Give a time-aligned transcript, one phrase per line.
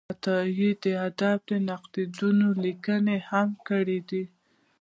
[0.13, 4.23] عطایي د ادبي نقدونو لیکنه هم کړې ده.